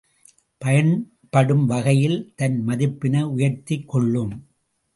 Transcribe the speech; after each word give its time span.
பயன்படும் 0.61 1.65
வகையால் 1.65 2.33
தன் 2.35 2.63
மதிப்பினை 2.67 3.21
உயர்த்திக் 3.23 3.87
கொள்ளும். 3.87 4.33